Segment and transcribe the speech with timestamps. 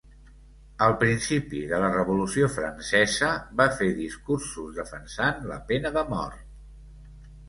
[0.83, 3.29] Al principi de la Revolució francesa
[3.61, 6.41] va fer discursos defensant la pena de mort.